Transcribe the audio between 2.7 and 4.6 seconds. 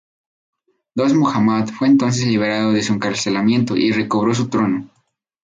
de su encarcelamiento y recobró su